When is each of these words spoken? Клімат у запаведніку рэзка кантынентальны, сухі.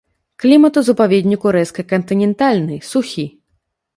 Клімат 0.43 0.79
у 0.79 0.81
запаведніку 0.87 1.51
рэзка 1.57 1.85
кантынентальны, 1.93 2.75
сухі. 2.91 3.29